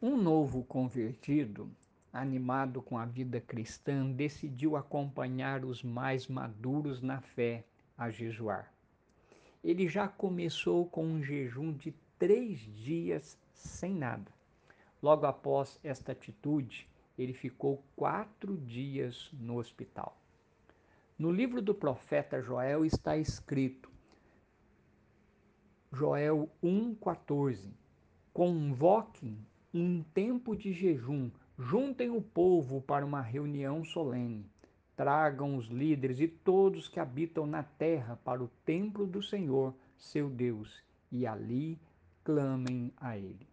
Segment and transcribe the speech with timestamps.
[0.00, 1.68] Um novo convertido,
[2.12, 7.64] animado com a vida cristã, decidiu acompanhar os mais maduros na fé
[7.96, 8.72] a jejuar.
[9.62, 14.30] Ele já começou com um jejum de três dias sem nada.
[15.02, 16.88] Logo após esta atitude,
[17.18, 20.16] ele ficou quatro dias no hospital.
[21.18, 23.90] No livro do profeta Joel está escrito,
[25.92, 27.72] Joel 1,14:
[28.32, 29.36] Convoquem
[29.72, 34.46] um tempo de jejum, juntem o povo para uma reunião solene.
[34.96, 40.30] Tragam os líderes e todos que habitam na terra para o templo do Senhor, seu
[40.30, 41.78] Deus, e ali
[42.24, 43.46] clamem a Ele.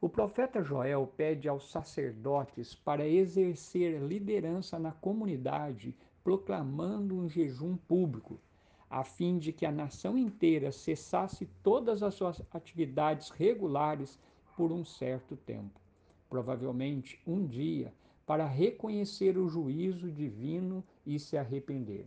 [0.00, 8.40] O profeta Joel pede aos sacerdotes para exercer liderança na comunidade, proclamando um jejum público,
[8.88, 14.18] a fim de que a nação inteira cessasse todas as suas atividades regulares
[14.60, 15.80] por um certo tempo,
[16.28, 17.94] provavelmente um dia,
[18.26, 22.06] para reconhecer o juízo divino e se arrepender.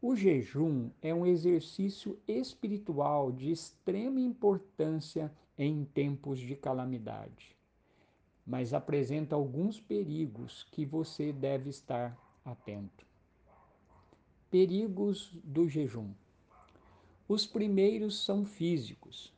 [0.00, 7.54] O jejum é um exercício espiritual de extrema importância em tempos de calamidade,
[8.46, 13.04] mas apresenta alguns perigos que você deve estar atento.
[14.50, 16.14] Perigos do jejum.
[17.28, 19.36] Os primeiros são físicos.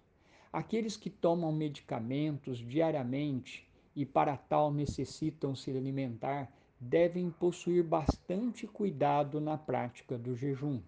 [0.52, 9.40] Aqueles que tomam medicamentos diariamente e para tal necessitam se alimentar devem possuir bastante cuidado
[9.40, 10.80] na prática do jejum.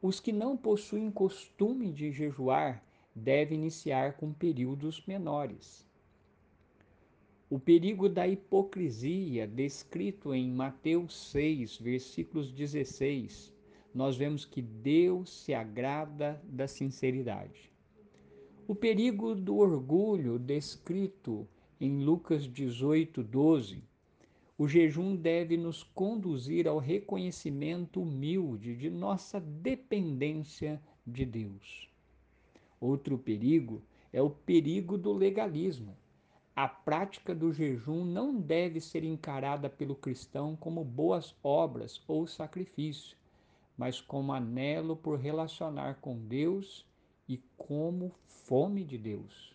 [0.00, 5.84] Os que não possuem costume de jejuar devem iniciar com períodos menores.
[7.48, 13.55] O perigo da hipocrisia, descrito em Mateus 6, versículos 16,
[13.96, 17.72] nós vemos que Deus se agrada da sinceridade.
[18.68, 21.48] O perigo do orgulho, descrito
[21.80, 23.82] em Lucas 18, 12.
[24.58, 31.88] O jejum deve nos conduzir ao reconhecimento humilde de nossa dependência de Deus.
[32.78, 33.82] Outro perigo
[34.12, 35.96] é o perigo do legalismo.
[36.54, 43.16] A prática do jejum não deve ser encarada pelo cristão como boas obras ou sacrifício,
[43.76, 46.86] mas como anelo por relacionar com Deus
[47.28, 49.54] e como fome de Deus.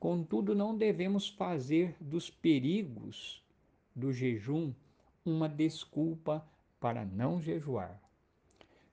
[0.00, 3.42] Contudo, não devemos fazer dos perigos
[3.94, 4.72] do jejum
[5.24, 6.46] uma desculpa
[6.80, 8.02] para não jejuar.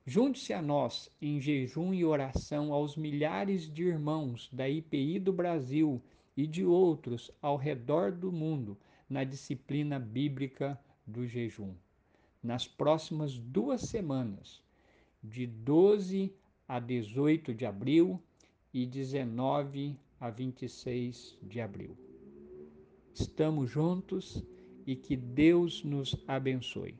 [0.06, 6.02] Junte-se a nós em jejum e oração aos milhares de irmãos da IPI do Brasil
[6.36, 8.78] e de outros ao redor do mundo
[9.08, 11.74] na disciplina bíblica do jejum
[12.42, 14.62] nas próximas duas semanas,
[15.22, 16.34] de 12
[16.66, 18.20] a 18 de abril
[18.74, 21.96] e 19 a 26 de abril.
[23.14, 24.42] Estamos juntos
[24.86, 26.96] e que Deus nos abençoe.